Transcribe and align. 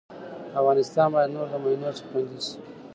افغانستان 0.59 1.07
بايد 1.13 1.29
نور 1.35 1.47
د 1.51 1.55
مينو 1.63 1.89
څخه 1.97 2.07
خوندي 2.11 2.39
سي 2.47 2.55